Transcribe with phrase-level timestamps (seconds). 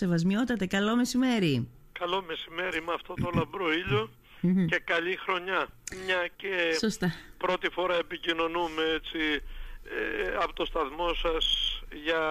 [0.00, 1.68] Σεβασμιότατε, καλό μεσημέρι.
[1.92, 3.66] Καλό μεσημέρι με αυτό το λαμπρό
[4.66, 5.68] και καλή χρονιά.
[6.04, 7.12] Μια και Σωστά.
[7.36, 9.18] πρώτη φορά επικοινωνούμε έτσι
[9.84, 11.44] ε, από το σταθμό σας
[12.04, 12.22] για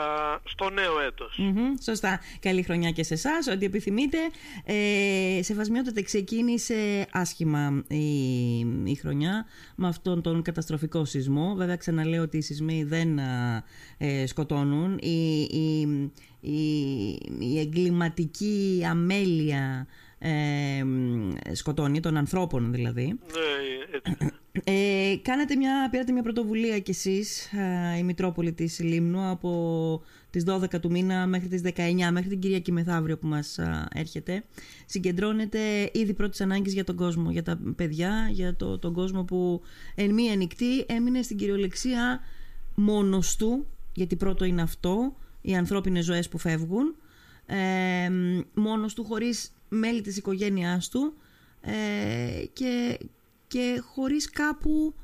[0.43, 1.39] στο νέο έτος.
[1.83, 2.19] σωστά.
[2.39, 4.17] Καλή χρονιά και σε εσάς, ό,τι επιθυμείτε.
[4.65, 9.45] Ε, σεβασμιότατε, ξεκίνησε άσχημα η, η χρονιά
[9.75, 11.53] με αυτόν τον καταστροφικό σεισμό.
[11.55, 13.19] Βέβαια, ξαναλέω ότι οι σεισμοί δεν
[13.97, 14.97] ε, σκοτώνουν.
[15.01, 15.87] Η, η,
[16.39, 17.09] η,
[17.39, 19.87] η εγκληματική αμέλεια
[20.19, 20.83] ε,
[21.51, 23.05] σκοτώνει, των ανθρώπων δηλαδή.
[23.05, 24.31] Ναι, έτσι.
[24.63, 27.51] Ε, κάνατε μια, πήρατε μια πρωτοβουλία κι εσείς,
[27.99, 31.71] η Μητρόπολη της Λίμνου, από τις 12 του μήνα μέχρι τις 19,
[32.11, 33.59] μέχρι την Κυριακή μεθαύριο που μας
[33.93, 34.43] έρχεται.
[34.85, 39.61] Συγκεντρώνεται ήδη πρώτης ανάγκης για τον κόσμο, για τα παιδιά, για το, τον κόσμο που
[39.95, 42.19] εν μία νυχτή έμεινε στην κυριολεξία
[42.75, 46.95] μόνος του, γιατί πρώτο είναι αυτό, οι ανθρώπινες ζωές που φεύγουν,
[47.45, 48.09] ε,
[48.53, 51.13] μόνος του χωρίς μέλη της οικογένειάς του
[51.61, 52.99] ε, και,
[53.47, 54.95] και χωρίς κάπου,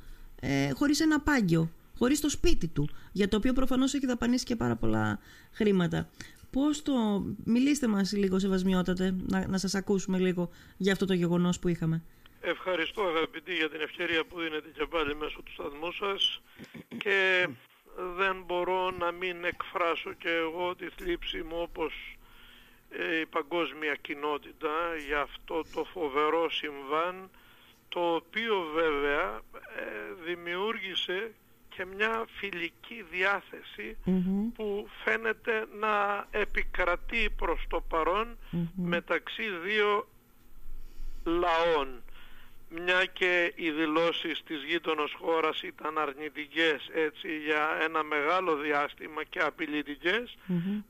[0.41, 4.55] ε, χωρίς ένα πάγκιο, χωρίς το σπίτι του, για το οποίο προφανώς έχει δαπανίσει και
[4.55, 5.19] πάρα πολλά
[5.51, 6.09] χρήματα.
[6.51, 7.25] Πώς το...
[7.43, 12.03] Μιλήστε μας λίγο σεβασμιότατε, να, να σας ακούσουμε λίγο για αυτό το γεγονός που είχαμε.
[12.41, 16.41] Ευχαριστώ αγαπητοί για την ευκαιρία που δίνετε και πάλι μέσω του σταθμού σας
[16.97, 17.47] και
[18.17, 22.17] δεν μπορώ να μην εκφράσω και εγώ τη θλίψη μου όπως
[22.89, 24.69] ε, η παγκόσμια κοινότητα
[25.07, 27.29] για αυτό το φοβερό συμβάν
[27.89, 29.41] το οποίο βέβαια
[29.77, 31.33] ε, δημιούργησε
[31.69, 33.05] και μια φιλική
[34.55, 38.37] που φαίνεται να επικρατεί προς το παρον
[38.75, 40.07] μεταξύ δύο
[41.23, 42.03] λαών
[42.69, 49.39] μια και οι δηλώσεις της γείτονος χώρας ήταν αρνητικές έτσι για ένα μεγάλο διάστημα και
[49.39, 50.37] απειλητικες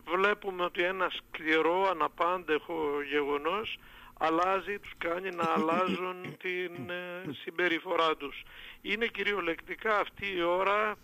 [0.05, 3.77] βλέπουμε ότι ένα σκληρό αναπάντεχο γεγονός
[4.19, 8.43] αλλάζει, τους κάνει να αλλάζουν την ε, συμπεριφορά τους.
[8.81, 10.95] Είναι κυριολεκτικά αυτή η ώρα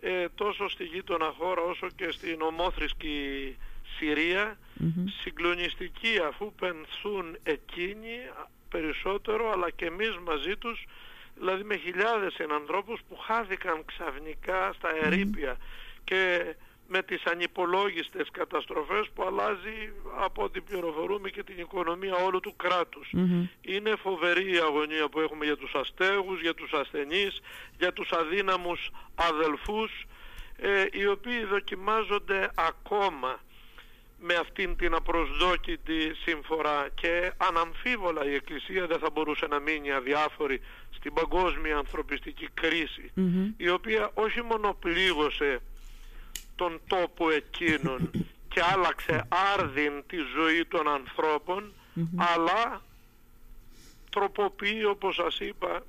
[0.00, 3.56] ε, τόσο στη γείτονα χώρα όσο και στην ομόθρησκη
[3.98, 4.58] Συρία
[5.22, 8.18] συγκλονιστική αφού πενθούν εκείνοι
[8.72, 10.84] περισσότερο αλλά και εμείς μαζί τους
[11.34, 15.56] δηλαδή με χιλιάδες ανθρώπους που χάθηκαν ξαφνικά στα ερήπια
[16.04, 16.54] και
[16.88, 23.10] με τις ανυπολόγιστες καταστροφές που αλλάζει από ό,τι πληροφορούμε και την οικονομία όλου του κρατους
[23.60, 27.40] Είναι φοβερή η αγωνία που έχουμε για τους αστέγους, για τους ασθενείς,
[27.78, 30.06] για τους αδύναμους αδελφούς
[30.56, 33.40] ε, οι οποίοι δοκιμάζονται ακόμα
[34.24, 40.60] με αυτήν την απροσδόκητη σύμφορα και αναμφίβολα η Εκκλησία δεν θα μπορούσε να μείνει αδιάφορη
[40.90, 42.48] στην παγκόσμια ανθρωπιστική
[43.56, 45.60] η οποία όχι μόνο πλήγωσε
[46.56, 48.10] τον τόπο εκείνον
[48.48, 51.72] και άλλαξε άρδιν τη ζωή των ανθρώπων
[52.16, 52.82] αλλά
[54.10, 55.82] τροποποιεί όπως σας είπα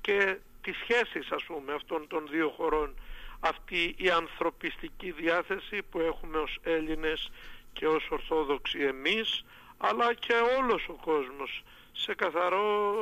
[0.00, 2.94] και τις σχέσεις ας πούμε αυτών των δύο χωρών.
[3.40, 7.30] Αυτή η ανθρωπιστική διάθεση που έχουμε ως Έλληνες
[7.74, 9.44] και ως Ορθόδοξοι εμείς
[9.76, 11.62] αλλά και όλος ο κόσμος
[11.92, 12.94] σε καθαρό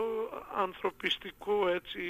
[0.56, 2.00] ανθρωπιστικό έτσι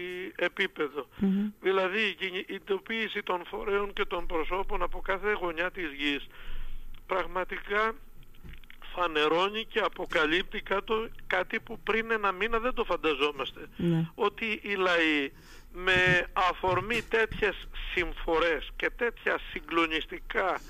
[1.61, 6.27] Δηλαδή η κινητοποίηση των φορέων και των προσώπων από κάθε γωνιά της γης
[7.07, 7.95] πραγματικά
[8.95, 10.63] φανερώνει και αποκαλύπτει
[11.27, 13.61] κάτι που πριν ένα μήνα δεν το φανταζόμαστε.
[13.77, 14.11] Ναι.
[14.15, 15.33] Ότι οι λαοί
[15.73, 20.61] με αφορμή τέτοιες συμφορές και τέτοια συγκλονιστικά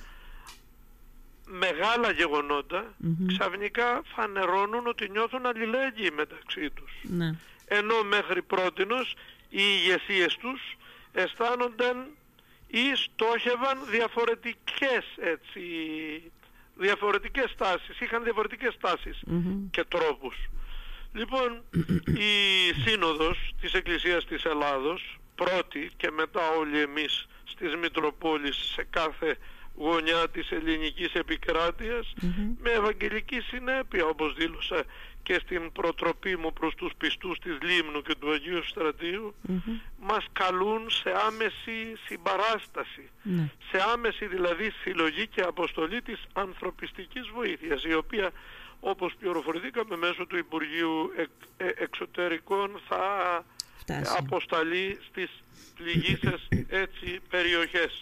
[1.58, 2.12] μεγάλα
[3.26, 6.92] ξαφνικά φανερώνουν ότι νιώθουν αλληλέγγυοι μεταξύ τους.
[7.02, 7.34] Ναι.
[7.64, 9.14] Ενώ μέχρι πρότινος
[9.48, 10.76] οι ηγεσίες τους
[11.12, 12.06] αισθάνονταν
[12.66, 15.60] ή στόχευαν διαφορετικές έτσι,
[16.74, 18.76] διαφορετικές τάσεις, είχαν διαφορετικές
[19.70, 20.36] και τρόπους.
[21.12, 21.62] Λοιπόν,
[22.06, 22.30] η
[22.84, 29.36] Σύνοδος της Εκκλησίας της Ελλάδος, πρώτη και μετά όλοι εμείς στις Μητροπόλεις σε κάθε
[29.74, 31.12] γωνιά της ελληνικής
[32.62, 34.84] με ευαγγελική συνέπεια όπως δήλωσα
[35.22, 39.34] και στην προτροπή μου προς τους πιστούς της Λίμνου και του Αγίου Στρατείου
[40.00, 43.50] μας καλούν σε άμεση συμπαράσταση ναι.
[43.70, 48.30] σε άμεση δηλαδή συλλογή και αποστολή της ανθρωπιστικής βοήθειας η οποία
[48.80, 51.10] όπως πληροφορηθήκαμε μέσω του Υπουργείου
[51.56, 53.04] ε, Εξωτερικών θα
[53.76, 54.16] Φτάσει.
[54.18, 55.30] αποσταλεί στις
[55.76, 58.01] πληγήσεις έτσι περιοχές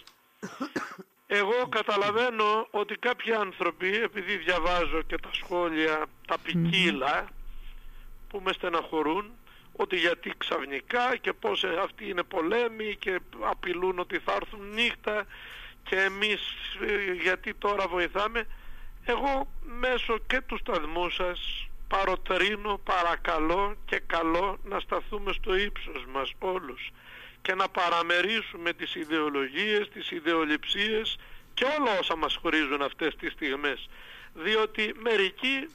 [1.91, 7.27] καταλαβαίνω ότι κάποιοι άνθρωποι, επειδή διαβάζω και τα σχόλια, τα ποικίλα,
[8.29, 9.31] που με στεναχωρούν,
[9.75, 15.25] ότι γιατί ξαφνικά και πώς αυτοί είναι πολέμοι και απειλούν ότι θα έρθουν νύχτα
[15.83, 16.41] και εμείς
[16.87, 18.47] ε, γιατί τώρα βοηθάμε.
[19.05, 26.33] Εγώ μέσω και του σταθμού σας παροτρύνω, παρακαλώ και καλό να σταθούμε στο ύψος μας
[26.39, 26.89] όλους
[27.41, 31.17] και να παραμερίσουμε τις ιδεολογίες, τις ιδεολειψίες
[31.53, 33.89] και όλα όσα μας χωρίζουν αυτές τις στιγμές.
[34.33, 35.67] Διότι μερικοί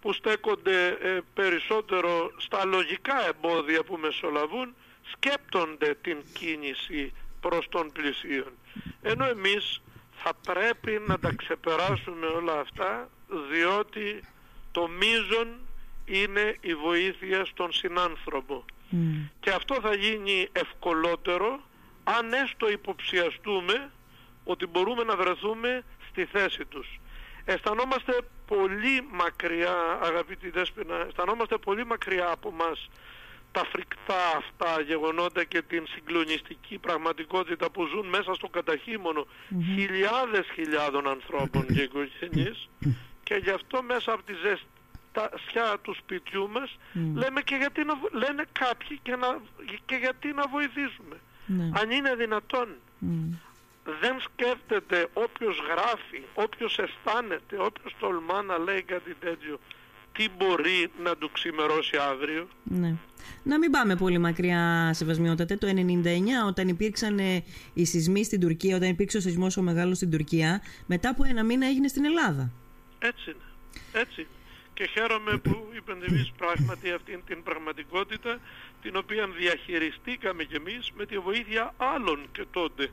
[0.00, 4.74] που στέκονται ε, περισσότερο στα λογικά εμπόδια που μεσολαβούν
[5.12, 8.52] σκέπτονται την κίνηση προς τον πλησίον.
[9.02, 9.80] Ενώ εμείς
[10.12, 13.08] θα πρέπει να τα ξεπεράσουμε όλα αυτά
[13.50, 14.24] διότι
[14.72, 15.48] το μείζον
[16.04, 18.64] είναι η βοήθεια στον συνάνθρωπο.
[19.40, 21.60] Και αυτό θα γίνει ευκολότερο
[22.04, 23.90] αν έστω υποψιαστούμε
[24.44, 27.00] ότι μπορούμε να βρεθούμε στη θέση τους.
[27.44, 32.88] Αισθανόμαστε πολύ μακριά, αγαπητοί Δέσποινα, αισθανόμαστε πολύ μακριά από μας
[33.52, 39.26] τα φρικτά αυτά γεγονότα και την συγκλονιστική πραγματικότητα που ζουν μέσα στο καταχύμωνο
[39.74, 42.68] χιλιάδες χιλιάδων ανθρώπων και οικογένειες
[43.22, 46.78] και γι' αυτό μέσα από τη ζεστασιά του σπιτιού μας
[47.14, 49.40] λέμε και γιατί να, λένε κάποιοι και, να,
[49.84, 51.16] και γιατί να βοηθήσουμε.
[51.46, 51.70] Ναι.
[51.80, 52.68] Αν είναι δυνατόν.
[53.84, 59.58] Δεν σκέφτεται όποιος γράφει, όποιος αισθάνεται, όποιος τολμά να λέει κάτι τέτοιο
[60.12, 62.48] τι μπορεί να του ξημερώσει αύριο.
[62.64, 62.94] Ναι.
[63.42, 65.56] Να μην πάμε πολύ μακριά, Σεβασμιότατε.
[65.56, 65.72] Το 1999,
[66.46, 67.44] όταν υπήρξαν ε,
[67.74, 71.44] οι σεισμοί στην Τουρκία, όταν υπήρξε ο σεισμός ο μεγάλος στην Τουρκία, μετά από ένα
[71.44, 72.50] μήνα έγινε στην Ελλάδα.
[72.98, 74.02] Έτσι είναι.
[74.02, 74.26] Έτσι.
[74.74, 78.38] Και χαίρομαι που υπενθυμείς πράγματι αυτήν την πραγματικότητα
[78.82, 82.90] την οποία διαχειριστήκαμε κι εμείς με τη βοήθεια άλλων και τότε.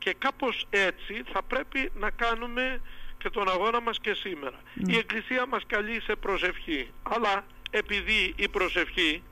[0.00, 2.80] Και κάπως έτσι θα πρέπει να κάνουμε
[3.18, 4.60] και τον αγώνα μας και σήμερα.
[4.74, 9.22] Η Εκκλησία μας καλεί σε προσευχή, αλλά επειδή η προσευχη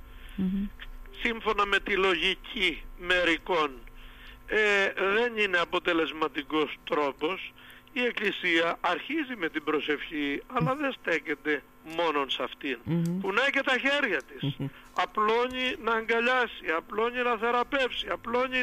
[1.22, 3.70] σύμφωνα με τη λογική μερικών
[4.46, 7.52] ε, δεν είναι αποτελεσματικός τρόπος,
[7.92, 11.62] η Εκκλησία αρχίζει με την προσευχή, αλλά δεν στέκεται
[11.96, 12.78] μόνον σε αυτήν.
[12.86, 13.18] Mm-hmm.
[13.20, 14.56] Πουνάει και τα χέρια της.
[14.94, 18.62] Απλώνει να αγκαλιάσει, απλώνει να θεραπεύσει, απλώνει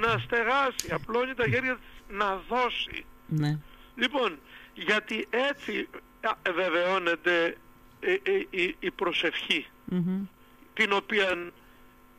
[0.00, 3.04] να στεγάσει, απλώνει τα χέρια της να δώσει.
[3.26, 3.58] Ναι.
[3.96, 4.38] Λοιπόν,
[4.74, 5.88] γιατί έτσι
[6.54, 7.56] βεβαιώνεται
[8.00, 8.46] ε, ε,
[8.78, 9.66] η προσευχή
[10.74, 11.52] την οποία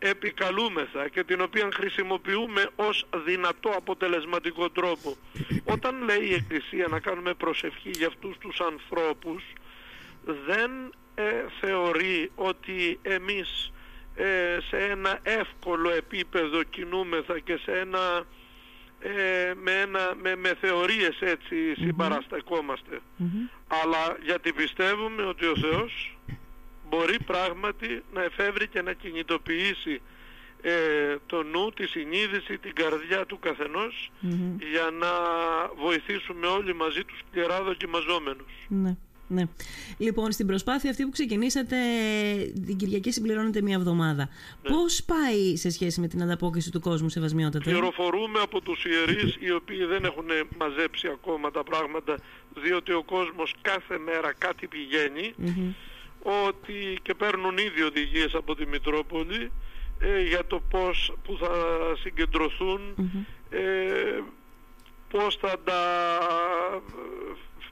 [0.10, 5.16] επικαλούμεθα και την οποία χρησιμοποιούμε ως δυνατό αποτελεσματικό τρόπο.
[5.74, 9.44] Όταν λέει η Εκκλησία να κάνουμε προσευχή για αυτούς τους ανθρώπους
[10.26, 10.72] δεν
[11.16, 11.24] ε,
[11.60, 13.72] θεωρεί ότι εμείς
[14.70, 18.26] σε ένα εύκολο επίπεδο κινούμεθα και σε ένα
[19.00, 23.00] ε, με, ένα, με, με θεωρίες έτσι συμπαραστακόμαστε.
[23.68, 26.18] Αλλά γιατί πιστεύουμε ότι ο Θεός
[26.94, 30.02] μπορεί πράγματι να εφεύρει και να κινητοποιήσει
[30.62, 30.72] ε,
[31.26, 34.12] το νου, τη συνείδηση, την καρδιά του καθενος
[34.72, 35.12] για να
[35.84, 38.52] βοηθήσουμε όλοι μαζί τους σκληρά δοκιμαζόμενους.
[38.68, 38.96] Ναι.
[39.28, 39.44] Ναι.
[39.98, 41.78] Λοιπόν, στην προσπάθεια αυτή που ξεκινήσατε,
[42.66, 44.30] την Κυριακή συμπληρώνεται μία εβδομάδα.
[44.62, 44.70] Ναι.
[44.70, 47.70] Πώς πάει σε σχέση με την ανταπόκριση του κόσμου, Σεβασμιότατα.
[47.70, 50.26] Πληροφορούμε από τους ιερείς, οι οποίοι δεν έχουν
[50.58, 52.18] μαζέψει ακόμα τα πράγματα,
[52.64, 54.68] διότι ο κόσμος κάθε μέρα κάτι
[56.24, 59.52] ότι και παίρνουν ήδη οδηγίες από τη Μητρόπολη
[60.00, 61.52] ε, για το πώς που θα
[62.00, 62.82] συγκεντρωθούν,
[63.50, 64.22] ε,
[65.10, 65.82] πώς θα τα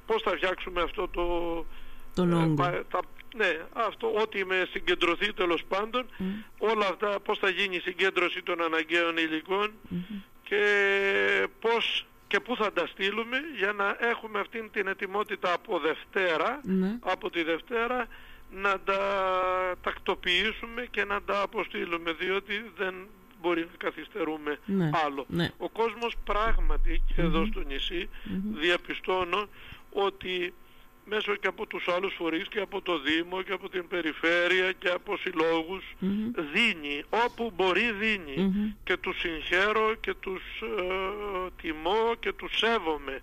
[0.06, 1.25] πώς θα φτιάξουμε αυτό το...
[2.15, 2.80] Τον ε,
[3.35, 6.06] ναι, αυτό, ό,τι με συγκεντρωθεί τέλος πάντων,
[6.57, 9.16] όλα αυτά, πώς θα γίνει η συγκέντρωση των αναγκαίων
[10.44, 10.64] και
[11.59, 16.97] πώς και πού θα τα στείλουμε για να έχουμε αυτήν την ετοιμότητα από Δευτέρα, ναι.
[17.02, 18.07] από τη Δευτέρα
[18.51, 18.99] να τα
[19.83, 22.95] τακτοποιήσουμε και να τα αποστείλουμε διότι δεν
[23.41, 25.25] μπορεί να καθυστερούμε ναι, άλλο.
[25.27, 25.49] Ναι.
[25.57, 28.09] Ο κόσμος πράγματι και εδώ στο νησί
[28.53, 29.47] διαπιστώνω
[29.93, 30.53] ότι
[31.05, 34.89] μέσω και από τους άλλους φορείς και από το Δήμο και από την Περιφέρεια και
[34.89, 35.17] από
[36.53, 37.91] δίνει, όπου μπορεί
[38.83, 43.21] και τους συγχαίρω και τους ε, τιμώ και τους σέβομαι.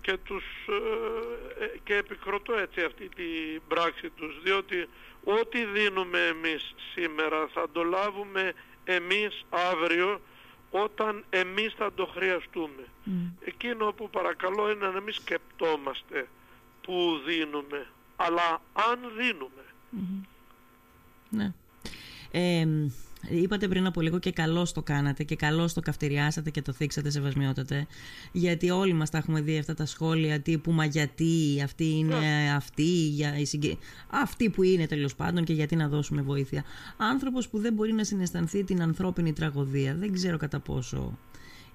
[0.00, 4.88] Και, τους, ε, ε, και επικροτώ έτσι αυτή την πράξη τους διότι
[5.24, 8.52] ό,τι δίνουμε εμείς σήμερα θα το λάβουμε
[8.84, 10.20] εμείς αύριο
[10.70, 12.84] όταν εμείς θα το χρειαστούμε.
[13.44, 16.28] Εκείνο που παρακαλώ είναι να μην σκεπτόμαστε
[16.86, 16.94] που
[17.26, 19.62] δίνουμε, αλλά αν δίνουμε.
[21.30, 21.52] Ναι.
[23.28, 27.10] Είπατε πριν από λίγο και καλώς το κάνατε και καλώς το καυτηριάσατε και το θίξατε
[27.10, 27.86] σεβασμιότατε.
[28.32, 32.52] Γιατί όλοι μας τα έχουμε δει αυτά τα σχόλια τύπου Μα γιατί αυτή είναι ναι.
[32.56, 33.76] αυτή, για η συγκε...
[34.10, 36.64] αυτή που είναι τέλος πάντων και γιατί να δώσουμε βοήθεια.
[36.96, 39.94] Άνθρωπος που δεν μπορεί να συναισθανθεί την ανθρώπινη τραγωδία.
[39.94, 41.18] Δεν ξέρω κατά πόσο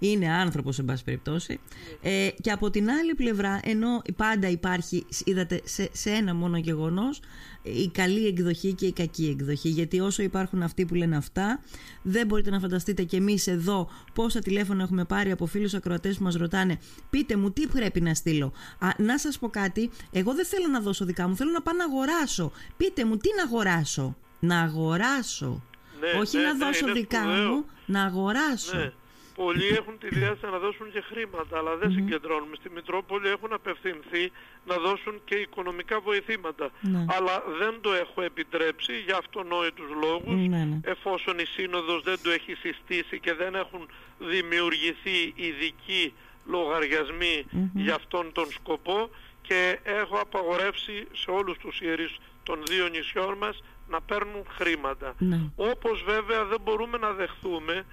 [0.09, 1.59] είναι άνθρωπος εν πάση περιπτώσει.
[2.01, 7.19] Ε, και από την άλλη πλευρά ενώ πάντα υπάρχει είδατε σε, σε ένα μόνο γεγονός
[7.61, 9.69] η καλή εκδοχή και η κακή εκδοχή.
[9.69, 11.59] Γιατί όσο υπάρχουν αυτοί που λένε αυτά
[12.01, 16.23] δεν μπορείτε να φανταστείτε και εμείς εδώ πόσα τηλέφωνα έχουμε πάρει από φίλους ακροατές που
[16.23, 16.77] μας ρωτάνε
[17.09, 20.79] πείτε μου τι πρέπει να στείλω; Α, να σας πω κάτι εγώ δεν θέλω να
[20.79, 22.51] δώσω δικά μου θέλω να πάω να αγοράσω.
[22.77, 25.63] Πείτε μου τι να αγοράσω; Να αγοράσω
[25.99, 27.49] Ναι, όχι ναι, να ναι, δώσω είναι δικά σπουδαίο.
[27.51, 28.77] μου να αγοράσω.
[28.77, 28.91] Ναι.
[29.35, 32.55] Πολλοί έχουν τη διάθεση να δώσουν και χρήματα, αλλά δεν συγκεντρώνουμε.
[32.55, 34.31] Στη Μητρόπολη έχουν απευθυνθεί
[34.65, 36.69] να δώσουν και οικονομικά βοηθήματα.
[36.81, 37.05] Ναι.
[37.09, 40.79] Αλλά δεν το έχω επιτρέψει για αυτονόητους λόγους, Ναι, ναι.
[40.83, 43.87] εφόσον η Σύνοδος δεν το έχει συστήσει και δεν έχουν
[44.19, 46.13] δημιουργηθεί ειδικοί
[46.45, 49.09] λογαριασμοί για αυτόν τον σκοπό
[49.41, 55.13] και έχω απαγορεύσει σε όλους τους ιερείς των δύο νησιών μας να παίρνουν χρήματα.
[55.17, 55.39] Ναι.
[55.55, 57.85] Όπως βέβαια δεν μπορούμε να δεχθούμε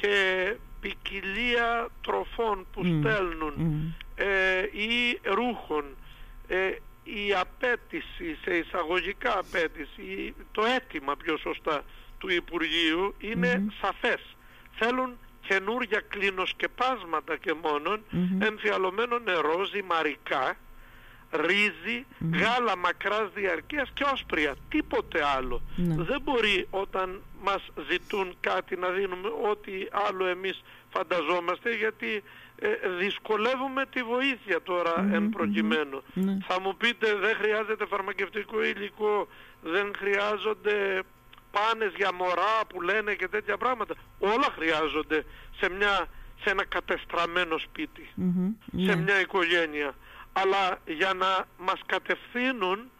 [0.00, 0.14] και
[0.80, 3.92] ποικιλία τροφών που στέλνουν Μμ.
[4.14, 5.84] ε, ή ρούχων
[6.48, 6.70] ε,
[7.04, 11.82] η απέτηση, σε εισαγωγικά απέτηση, η- το αίτημα πιο σωστά
[12.18, 14.36] του Υπουργείου είναι σαφές.
[14.78, 18.00] Θέλουν καινούρια κλινοσκεπάσματα και μόνον,
[18.38, 20.56] εμφιαλωμένο νερό, ζυμαρικά,
[21.36, 24.54] ρύζι, γάλα μακράς διαρκείας και όσπρια.
[24.68, 25.62] Τίποτε άλλο.
[25.76, 25.94] Ναι.
[26.04, 29.72] Δεν μπορεί όταν μας ζητούν κάτι να δίνουμε ό,τι
[30.08, 32.22] άλλο εμείς φανταζόμαστε γιατί
[32.58, 36.02] ε, δυσκολεύουμε τη βοήθεια τώρα εν προκειμένου.
[36.14, 36.36] Ναι.
[36.48, 39.28] Θα μου πείτε δεν χρειάζεται φαρμακευτικό υλικό,
[39.62, 41.02] δεν χρειάζονται
[41.50, 43.94] πάνες για μωρά που λένε και τέτοια πράγματα.
[44.18, 45.24] Όλα χρειάζονται
[45.60, 46.06] σε, μια,
[46.42, 48.50] σε ένα κατεστραμμένο σπίτι Μμμ.
[48.86, 48.96] σε Ναι.
[48.96, 49.94] μια οικογένεια.
[50.42, 52.90] Αλλά για να μας κατευθύνουν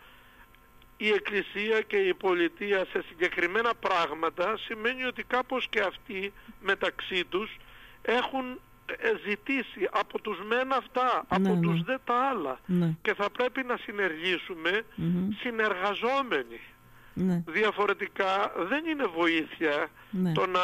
[0.97, 7.57] η Εκκλησία και η Πολιτεία σε συγκεκριμένα πράγματα σημαίνει ότι κάπως και αυτοί μεταξύ τους
[8.03, 11.61] έχουν ε, ζητήσει από τους μεν αυτά, από Ναι, ναι.
[11.61, 12.59] τους δε τα άλλα.
[12.67, 12.95] Ναι.
[13.03, 15.29] Και θα πρέπει να συνεργήσουμε Μμμ.
[15.41, 16.61] συνεργαζόμενοι.
[17.19, 17.43] Ναι.
[17.47, 20.33] Διαφορετικά δεν είναι βοήθεια Ναι.
[20.33, 20.61] το να,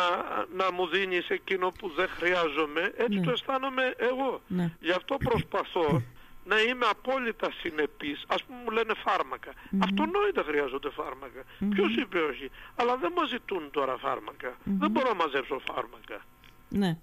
[0.56, 2.92] να μου δίνεις εκείνο που δεν χρειάζομαι.
[2.96, 3.24] Έτσι Ναι.
[3.24, 4.40] το αισθάνομαι εγώ.
[4.46, 4.70] Ναι.
[4.80, 6.02] Γι' αυτό προσπαθώ
[6.44, 8.24] να είμαι απόλυτα συνεπής.
[8.26, 9.50] Ας πούμε μου λένε φάρμακα.
[9.78, 11.40] Αυτονόητα χρειάζονται φάρμακα.
[11.70, 14.56] Ποιος είπε όχι; Αλλά δεν μας ζητούν τώρα φάρμακα.
[14.64, 16.24] Δεν μπορώ να μαζέψω φάρμακα.
[16.68, 16.96] Ναι.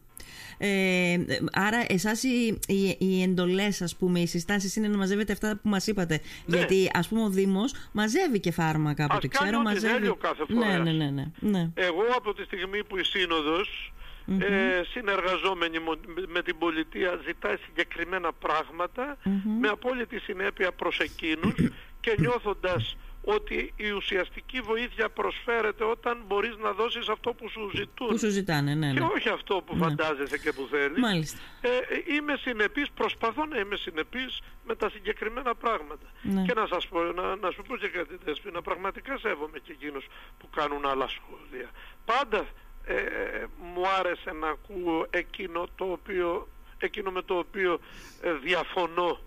[0.57, 1.17] Ε,
[1.51, 5.69] άρα εσάς οι, οι, οι εντολές ας πούμε, οι συστάσεις είναι να μαζεύετε αυτά που
[5.69, 6.21] μας είπατε.
[6.45, 6.57] Ναι.
[6.57, 9.61] Γιατί ας πούμε ο Δήμος μαζεύει και φάρμακα από Ας ό,τι κάνει ξέρω.
[9.61, 9.93] ό,τι μαζεύει...
[9.93, 10.83] θέλει ο κάθε ναι, φορέας.
[10.83, 11.69] ναι, ναι, ναι, ναι.
[11.73, 13.93] Εγώ από τη στιγμή που η Σύνοδος
[14.39, 19.17] ε, συνεργαζόμενη μο- με την πολιτεία ζητάει συγκεκριμένα πράγματα
[19.59, 21.55] με απόλυτη συνέπεια προς εκείνους
[22.03, 28.07] και νιώθοντας ότι η ουσιαστική βοήθεια προσφέρεται όταν μπορείς να δώσεις αυτό που σου ζητούν
[28.07, 29.05] Που σου ζητάνε, ναι, και ναι.
[29.15, 30.99] όχι αυτό που φαντάζεσαι και που θέλεις.
[30.99, 31.39] Μάλιστα.
[31.61, 36.07] Ε, ε, είμαι συνεπής, προσπαθώ να είμαι συνεπής με τα συγκεκριμένα πράγματα.
[36.21, 36.41] Ναι.
[36.41, 40.05] Και να σας πω, να, να σου πω και κάτι Δέσποινα, πραγματικά σέβομαι και εκείνους
[40.39, 41.69] που κάνουν άλλα σχόλια.
[42.05, 42.45] Πάντα
[42.85, 46.47] ε, ε, μου άρεσε να ακούω εκείνο το οποίο
[46.79, 47.79] εκείνο με το οποίο
[48.21, 49.19] ε, διαφωνώ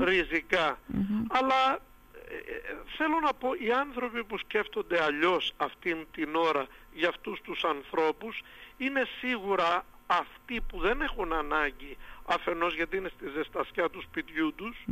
[0.00, 0.78] ριζικα
[1.28, 1.78] Αλλά
[2.28, 7.40] ε, ε, θέλω να πω, οι άνθρωποι που σκέφτονται αλλιώς αυτήν την ώρα για αυτούς
[7.40, 8.42] τους ανθρώπους
[8.76, 11.96] είναι σίγουρα αυτοί που δεν έχουν ανάγκη
[12.26, 14.84] αφενός γιατί είναι στη ζεστασιά του σπιτιού τους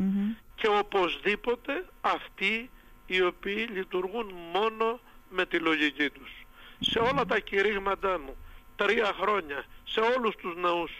[0.54, 2.70] και οπωσδήποτε αυτοί
[3.06, 6.43] οι οποίοι λειτουργούν μόνο με τη λογική τους.
[6.90, 8.36] Σε όλα τα κηρύγματά μου,
[8.76, 10.92] τρία χρόνια, σε όλους τους ναούς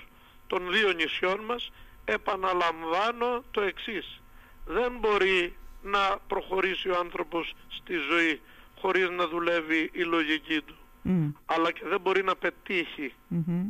[0.47, 1.71] των δύο νησιών μας,
[2.05, 4.21] επαναλαμβάνω το εξής.
[4.67, 8.41] Δεν μπορεί να προχωρήσει ο άνθρωπος στη ζωή
[8.81, 10.75] χωρίς να δουλεύει η λογική του.
[11.03, 13.65] Μμ, Αλλά και δεν μπορεί να πετύχει μμμ.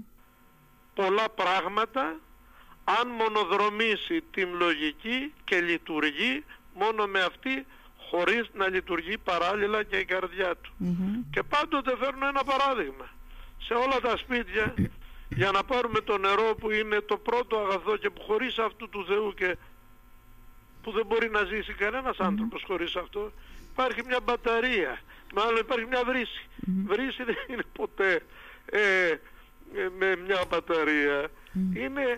[0.94, 2.16] πολλά πράγματα
[2.84, 6.44] αν μονοδρομήσει την λογική και λειτουργεί
[6.74, 7.66] μόνο με αυτή
[8.14, 10.72] χωρίς να λειτουργεί παράλληλα και η καρδιά του.
[11.30, 13.06] Και πάντοτε φέρνω ένα παράδειγμα.
[13.66, 14.74] Σε όλα τα σπίτια
[15.28, 19.04] για να πάρουμε το νερό που είναι το πρώτο αγαθό και που χωρίς αυτού του
[19.08, 19.56] Θεού και
[20.82, 23.32] που δεν μπορεί να ζήσει κανένας άνθρωπος χωρίς αυτό
[23.72, 24.98] υπάρχει μια μπαταρία.
[25.34, 26.42] Μάλλον υπάρχει μια βρύση.
[26.86, 28.22] Βρύση δεν είναι ποτέ
[28.64, 29.18] ε, ε,
[29.98, 31.28] με μια μπαταρία.
[31.74, 32.14] Είναι ε,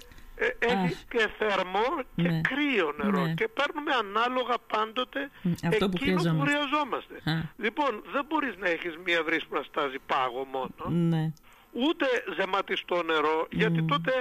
[0.59, 1.05] έχει Αχ.
[1.09, 2.41] και θερμό και Ναι.
[2.41, 3.35] κρύο νερό Ναι.
[3.35, 6.51] και παίρνουμε ανάλογα πάντοτε Μ, αυτό που εκείνο που χρειαζόμαστε.
[6.51, 7.35] χρειαζόμαστε Α.
[7.65, 11.33] λοιπόν δεν μπορείς να έχεις μια βρύση που να στάζει πάγο μόνο Ναι.
[11.73, 12.07] ούτε
[12.39, 14.13] ζεματιστό νερό γιατί τότε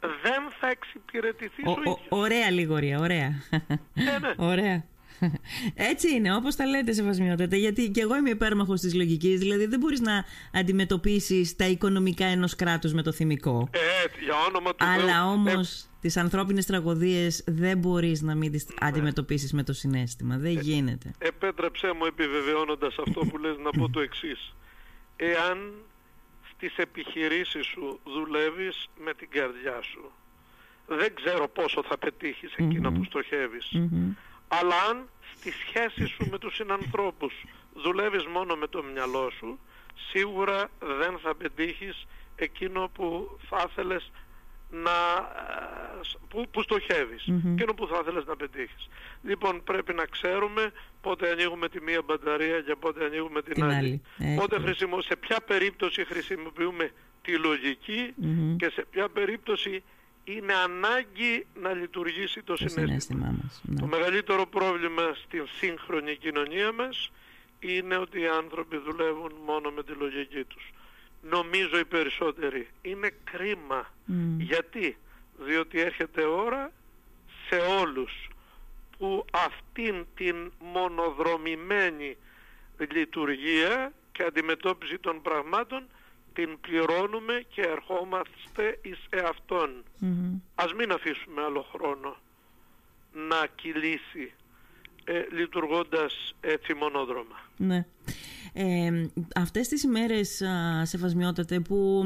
[0.00, 2.00] δεν θα εξυπηρετηθεί Ο- ο ο- ίδιος.
[2.08, 3.28] ωραία λιγορία, ωραία.
[3.94, 4.32] Ναι, ναι.
[4.52, 4.84] Ωραία.
[5.74, 9.78] Έτσι είναι, όπως τα λέτε σεβασμιότατα, γιατί και εγώ είμαι υπέρμαχος της λογικής, δηλαδή δεν
[9.78, 13.68] μπορείς να αντιμετωπίσεις τα οικονομικά ενός κράτους με το θυμικό.
[13.70, 13.78] Ε,
[14.24, 15.30] για όνομα του Αλλά Θεού.
[15.30, 15.86] όμως ε...
[16.00, 18.88] τις ανθρώπινες τραγωδίες δεν μπορείς να μην τις ναι.
[18.88, 21.14] αντιμετωπίσεις με το συνέστημα, δεν ε, γίνεται.
[21.18, 24.54] Επέτρεψέ μου επιβεβαιώνοντας αυτό που λες να πω το εξής.
[25.16, 25.72] Εάν
[26.54, 30.12] στις επιχειρήσεις σου δουλεύεις με την καρδιά σου,
[30.86, 32.54] δεν ξέρω πόσο θα πετύχεις
[32.94, 33.70] που στοχευεις
[34.58, 37.34] αλλά αν στη σχέση σου με τους συνανθρώπους
[37.74, 39.58] δουλεύεις μόνο με το μυαλό σου,
[40.10, 44.10] σίγουρα δεν θα πετύχεις εκείνο που θα ήθελες
[44.70, 44.90] να,
[46.28, 48.88] που, που στοχευεις εκείνο που θα ήθελες να πετύχεις.
[49.22, 54.02] Λοιπόν πρέπει να ξέρουμε πότε ανοίγουμε τη μία μπαταρία και πότε ανοίγουμε την, άλλη.
[54.36, 55.00] Πότε χρησιμο...
[55.00, 56.90] σε ποια περίπτωση χρησιμοποιούμε
[57.22, 58.14] τη λογικη
[58.56, 59.82] και σε ποια περίπτωση
[60.24, 63.34] είναι ανάγκη να λειτουργήσει το, το συνέστημα.
[63.42, 63.60] μας.
[63.64, 63.80] Ναι.
[63.80, 67.10] Το μεγαλύτερο πρόβλημα στην σύγχρονη κοινωνία μας
[67.58, 70.72] είναι ότι οι άνθρωποι δουλεύουν μόνο με τη λογική τους.
[71.22, 72.68] Νομίζω οι περισσότεροι.
[72.82, 73.94] Είναι κρίμα.
[74.38, 74.96] Γιατί;
[75.38, 76.72] Διότι έρχεται ώρα
[77.48, 78.28] σε όλους
[78.98, 82.16] που αυτήν την μονοδρομημένη
[82.92, 85.86] λειτουργία και αντιμετώπιση των πραγμάτων
[86.40, 89.84] την πληρώνουμε και ερχόμαστε εις εαυτόν.
[90.02, 90.40] Mm-hmm.
[90.54, 92.16] Ας μην αφήσουμε άλλο χρόνο
[93.12, 94.32] να κυλήσει
[95.04, 97.36] ε, λειτουργώντας έτσι μονόδρομα.
[97.56, 97.86] Ναι.
[98.52, 98.90] Ε,
[99.34, 100.42] αυτές τις ημέρες
[100.82, 102.04] σεβασμιότατε που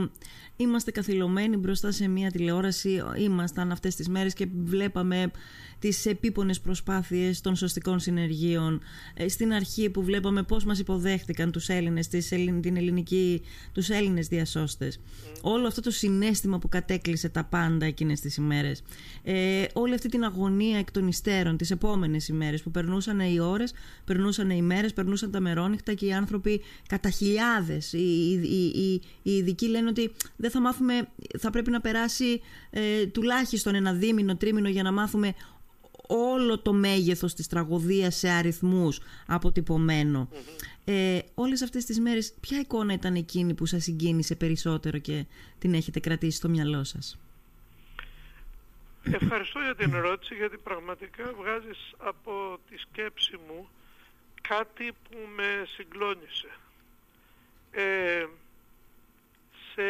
[0.56, 5.30] είμαστε καθυλωμένοι μπροστά σε μια τηλεόραση ήμασταν αυτές τις μέρες και βλέπαμε
[5.78, 8.80] τις επίπονες προσπάθειες των σωστικών συνεργείων.
[9.14, 12.28] Ε, στην αρχή που βλέπαμε πώς μας υποδέχτηκαν τους Έλληνες τις,
[12.60, 15.00] την ελληνική, τους Έλληνες διασώστες.
[15.42, 18.82] Όλο αυτό το συνέστημα που κατέκλυσε τα πάντα εκείνες τις ημέρες.
[19.22, 23.72] Ε, όλη αυτή την αγωνία εκ των υστέρων τις επόμενες ημέρες που περνούσαν οι ώρες,
[24.04, 29.30] περνούσαν οι μέρες, περνούσαν τα μερόνυχτα και οι άνθρωποι κατά χιλιάδες οι, οι, οι, οι
[29.36, 34.68] ειδικοί λένε ότι δεν θα μάθουμε, θα πρέπει να περάσει ε, τουλάχιστον ένα δίμηνο, τρίμηνο
[34.68, 35.34] για να μάθουμε
[36.06, 40.28] όλο το μέγεθος της τραγωδίας σε αριθμούς αποτυπωμένο.
[40.84, 45.24] Ε, όλες αυτές τις μέρες ποια εικόνα ήταν εκείνη που σας συγκίνησε περισσότερο και
[45.58, 47.18] την έχετε κρατήσει στο μυαλό σας;
[49.12, 53.68] Ευχαριστώ για την ερώτηση γιατί πραγματικά βγάζεις από τη σκέψη μου
[54.48, 56.48] κάτι που με συγκλώνησε.
[57.70, 58.26] Ε,
[59.74, 59.82] σε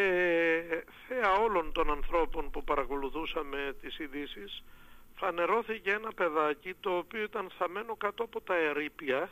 [1.08, 4.62] θέα όλων των ανθρώπων που παρακολουθούσαμε τις ειδήσεις,
[5.14, 9.30] φανερώθηκε ένα παιδάκι το οποίο ήταν θαμένο κάτω από τα ερήπια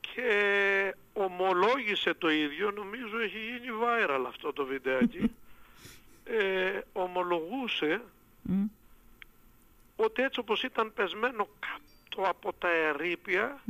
[0.00, 5.34] και ομολόγησε το ίδιο, νομίζω έχει γίνει viral αυτό το βιντεάκι,
[6.24, 8.02] ε, ομολογούσε
[9.96, 13.62] ότι έτσι όπως ήταν πεσμένο κάτω από τα ερήπια,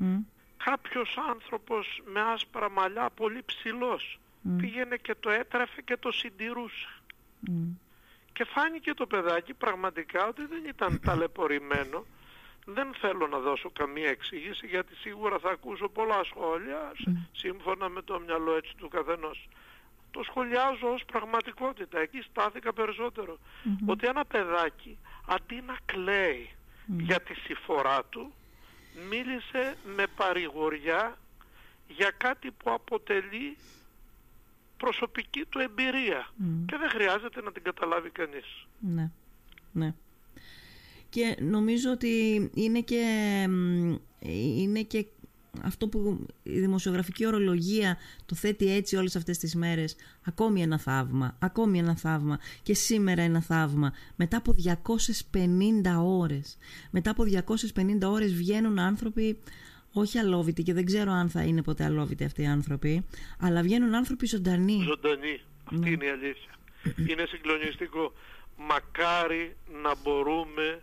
[0.64, 4.18] κάποιος άνθρωπος με άσπρα μαλλιά πολύ ψηλός
[4.56, 6.88] πήγαινε και το έτραφε και το συντηρούσε.
[8.32, 12.04] Και φάνηκε το παιδάκι πραγματικά ότι δεν ήταν ταλαιπωρημένο.
[12.64, 16.92] Δεν θέλω να δώσω καμία εξήγηση γιατί σίγουρα θα ακούσω πολλά σχόλια
[17.32, 19.48] σύμφωνα με το μυαλό έτσι του καθενός.
[20.10, 21.98] Το σχολιάζω ως πραγματικότητα.
[21.98, 22.72] Εκεί στάθηκα
[23.86, 26.55] Ότι ένα παιδάκι αντί να κλαίει
[26.86, 28.32] για τη συφορά του
[29.10, 31.18] μίλησε με παρηγοριά
[31.88, 33.56] για κάτι που αποτελεί
[34.76, 36.30] προσωπική του εμπειρία
[36.66, 38.66] και δεν χρειάζεται να την καταλάβει κανείς.
[38.78, 39.10] Ναι,
[39.72, 39.94] ναι.
[41.08, 43.04] Και νομίζω ότι είναι και,
[44.56, 45.06] είναι και
[45.62, 51.36] αυτό που η δημοσιογραφική ορολογία το θέτει έτσι όλες αυτές τις μέρες ακόμη ένα θαύμα,
[51.38, 54.54] ακόμη ένα θαύμα και σήμερα ένα θαύμα μετά από
[55.32, 55.42] 250
[56.02, 56.58] ώρες
[56.90, 57.24] μετά από
[57.74, 59.38] 250 ώρες βγαίνουν άνθρωποι
[59.98, 63.06] όχι αλόβητοι και δεν ξέρω αν θα είναι ποτέ αλόβητοι αυτοί οι άνθρωποι,
[63.40, 64.82] αλλά βγαίνουν άνθρωποι ζωντανοί.
[64.82, 65.40] Ζωντανοί.
[65.64, 65.90] Αυτή ναι.
[65.90, 66.50] είναι η αλήθεια.
[67.10, 68.12] είναι συγκλονιστικό.
[68.56, 70.82] Μακάρι να μπορούμε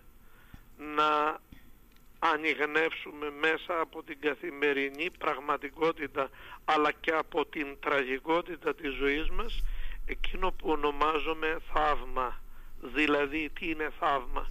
[0.96, 1.40] να
[2.32, 6.30] ανιγνεύσουμε μέσα από την καθημερινή πραγματικότητα
[6.66, 9.64] αλλά και από την τραγικότητα της ζωής μας
[10.06, 12.42] εκείνο που ονομάζουμε θαύμα.
[12.82, 14.48] Δηλαδή τι είναι θαύμα;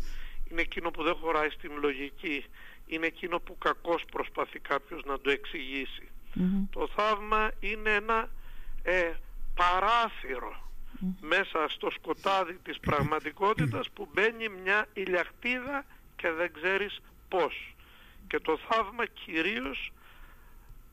[0.50, 2.44] Είναι εκείνο που δεν χωράει στην λογική
[2.86, 6.08] είναι εκείνο που κακώς προσπαθεί κάποιος να το εξηγησει
[6.70, 8.28] Το θαύμα είναι ένα
[8.82, 9.12] ε,
[9.54, 10.70] παραθυρο
[11.20, 15.84] μέσα στο σκοτάδι της πραγματικότητας που μπαίνει μια ηλιακτίδα
[16.16, 17.00] και δεν ξέρεις
[17.32, 17.74] πώς.
[18.28, 19.92] Και το θαύμα κυρίως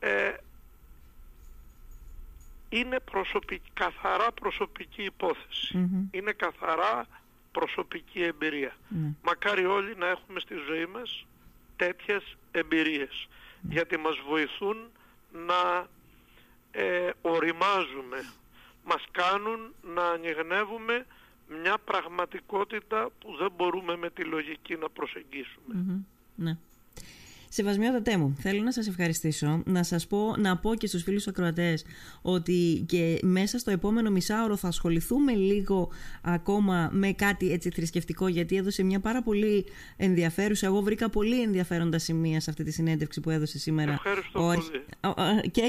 [0.00, 0.32] ε,
[2.68, 5.10] είναι προσωπική, καθαρά προσωπική
[6.10, 7.06] Είναι καθαρά
[7.52, 8.72] προσωπική εμπειρία.
[9.22, 11.26] Μακάρι όλοι να έχουμε στη ζωή μας
[11.76, 13.28] τέτοιες εμπειρίες
[13.62, 14.76] γιατί μας βοηθούν
[15.32, 15.86] να
[16.70, 18.18] ε, οριμάζουμε
[18.84, 21.06] μας κάνουν να ανοιχνεύουμε
[21.62, 26.04] μια πραγματικότητα που δεν μπορούμε με τη λογική να προσεγγίσουμε.
[26.40, 26.56] Ναι.
[27.52, 31.84] Σεβασμιότατέ μου, θέλω να σας ευχαριστήσω, να σας πω, να πω και στους φίλους ακροατές
[32.22, 35.90] ότι και μέσα στο επόμενο μισάωρο θα ασχοληθούμε λίγο
[36.22, 41.98] ακόμα με κάτι έτσι θρησκευτικό γιατί έδωσε μια πάρα πολύ ενδιαφέρουσα, εγώ βρήκα πολύ ενδιαφέροντα
[41.98, 43.92] σημεία σε αυτή τη συνέντευξη που έδωσε σήμερα.
[43.92, 45.50] Ευχαριστώ ο, πολύ.
[45.50, 45.62] Και,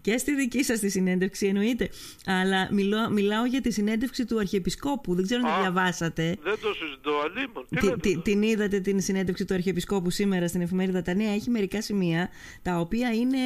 [0.00, 1.88] και στη δική σας τη συνέντευξη εννοείται,
[2.26, 6.36] αλλά μιλώ, μιλάω για τη συνέντευξη του Αρχιεπισκόπου, δεν ξέρω αν τη διαβάσατε.
[6.42, 8.00] Δεν το συζητώ, αλίμον.
[8.00, 12.28] Την, την είδατε την συνέντευξη του Αρχιεπισκόπου σήμερα στην εφημερίδα Δατανία έχει μερικά σημεία
[12.62, 13.38] τα οποία είναι,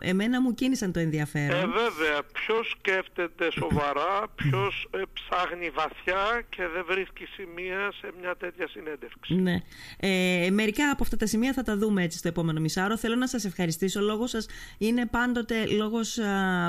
[0.00, 1.60] εμένα μου κίνησαν το ενδιαφέρον.
[1.60, 2.22] Ε, βέβαια.
[2.32, 9.34] Ποιος σκέφτεται σοβαρά, ποιος ε, ψάχνει βαθιά και δεν βρίσκει σημεία σε μια τέτοια συνέντευξη.
[9.34, 9.62] Ναι.
[9.96, 12.96] Ε, μερικά από αυτά τα σημεία θα τα δούμε έτσι στο επόμενο μισάωρο.
[12.96, 14.00] Θέλω να σας ευχαριστήσω.
[14.00, 14.46] Ο λόγος σας
[14.78, 16.18] είναι πάντοτε λόγος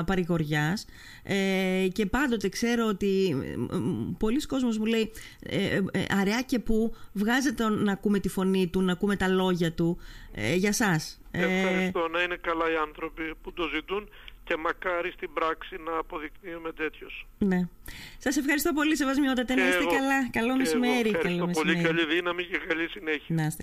[0.06, 0.86] παρηγοριάς.
[1.22, 3.36] ε, και πάντοτε ξέρω ότι
[4.18, 8.66] πολλοί κόσμος μου λέει ε, ε, ε, αραιά και που βγάζετε να ακούμε τη φωνή
[8.66, 9.98] του, να ακούμε τα λόγια του
[10.34, 11.20] ε, για σας.
[11.30, 12.08] Ευχαριστώ.
[12.08, 14.08] Να είναι καλά οι άνθρωποι που το ζητούν
[14.44, 17.08] και μακάρι στην πράξη να αποδεικνύουμε τέτοιο.
[17.38, 17.60] Ναι.
[18.18, 19.54] Σας ευχαριστώ πολύ, Σεβασμιότατε.
[19.54, 20.30] Να είστε καλά.
[20.30, 21.08] Καλό μεσημέρι.
[21.08, 21.82] Ευχαριστώ πολύ.
[21.82, 23.34] Καλή δύναμη και καλή συνέχεια.
[23.34, 23.62] Να είστε